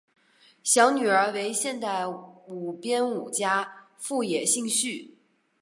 [0.63, 5.15] 小女儿为现代舞编舞家富野幸绪。